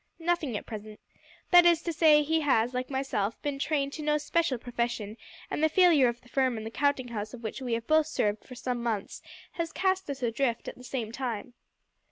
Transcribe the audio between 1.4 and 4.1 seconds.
That is to say, he has, like myself, been trained to